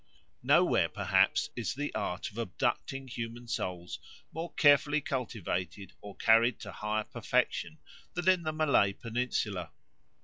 [0.41, 3.99] Nowhere perhaps is the art of abducting human souls
[4.33, 7.77] more carefully cultivated or carried to higher perfection
[8.15, 9.69] than in the Malay Peninsula.